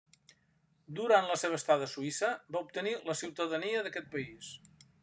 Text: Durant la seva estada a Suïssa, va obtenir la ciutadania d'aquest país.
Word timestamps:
Durant 0.99 1.29
la 1.31 1.35
seva 1.41 1.59
estada 1.61 1.87
a 1.91 1.91
Suïssa, 1.93 2.33
va 2.57 2.65
obtenir 2.69 2.95
la 3.13 3.19
ciutadania 3.21 3.87
d'aquest 3.91 4.15
país. 4.19 4.53